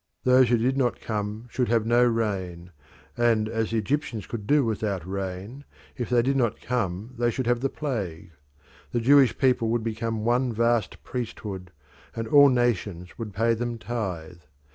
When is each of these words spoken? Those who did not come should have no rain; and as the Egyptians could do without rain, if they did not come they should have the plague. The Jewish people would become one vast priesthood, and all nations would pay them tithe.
Those 0.23 0.49
who 0.49 0.57
did 0.57 0.77
not 0.77 0.99
come 0.99 1.45
should 1.51 1.67
have 1.69 1.85
no 1.85 2.03
rain; 2.03 2.71
and 3.15 3.47
as 3.47 3.69
the 3.69 3.77
Egyptians 3.77 4.25
could 4.25 4.47
do 4.47 4.65
without 4.65 5.07
rain, 5.07 5.63
if 5.95 6.09
they 6.09 6.23
did 6.23 6.35
not 6.35 6.59
come 6.59 7.13
they 7.19 7.29
should 7.29 7.45
have 7.45 7.59
the 7.59 7.69
plague. 7.69 8.31
The 8.93 8.99
Jewish 8.99 9.37
people 9.37 9.69
would 9.69 9.83
become 9.83 10.25
one 10.25 10.51
vast 10.53 11.03
priesthood, 11.03 11.69
and 12.15 12.27
all 12.27 12.49
nations 12.49 13.19
would 13.19 13.31
pay 13.35 13.53
them 13.53 13.77
tithe. 13.77 14.39